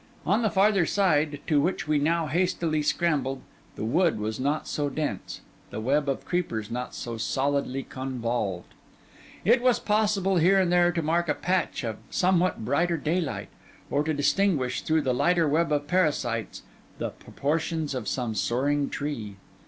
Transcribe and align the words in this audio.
On 0.25 0.41
the 0.41 0.49
farther 0.49 0.87
side, 0.87 1.41
to 1.45 1.61
which 1.61 1.87
we 1.87 1.99
now 1.99 2.25
hastily 2.25 2.81
scrambled, 2.81 3.39
the 3.75 3.85
wood 3.85 4.17
was 4.19 4.39
not 4.39 4.67
so 4.67 4.89
dense, 4.89 5.41
the 5.69 5.79
web 5.79 6.09
of 6.09 6.25
creepers 6.25 6.71
not 6.71 6.95
so 6.95 7.17
solidly 7.17 7.83
convolved. 7.83 8.73
It 9.45 9.61
was 9.61 9.77
possible, 9.79 10.37
here 10.37 10.59
and 10.59 10.71
there, 10.71 10.91
to 10.91 11.03
mark 11.03 11.29
a 11.29 11.35
patch 11.35 11.83
of 11.83 11.97
somewhat 12.09 12.65
brighter 12.65 12.97
daylight, 12.97 13.49
or 13.91 14.03
to 14.03 14.11
distinguish, 14.11 14.81
through 14.81 15.01
the 15.03 15.13
lighter 15.13 15.47
web 15.47 15.71
of 15.71 15.85
parasites, 15.85 16.63
the 16.97 17.11
proportions 17.11 17.93
of 17.93 18.07
some 18.07 18.33
soaring 18.33 18.89
tree. 18.89 19.35